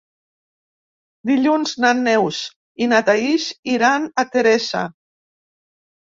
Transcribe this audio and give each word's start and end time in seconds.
Dilluns 1.31 1.73
na 1.83 1.91
Neus 1.99 2.39
i 2.85 2.87
na 2.93 3.01
Thaís 3.09 3.45
iran 3.73 4.07
a 4.23 4.25
Teresa. 4.37 4.81